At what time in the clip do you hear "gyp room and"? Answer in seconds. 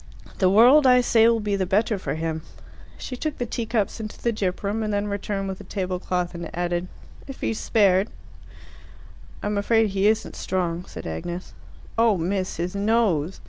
4.33-4.91